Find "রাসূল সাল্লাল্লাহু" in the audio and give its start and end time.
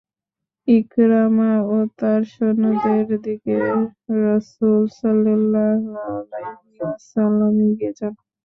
4.23-5.89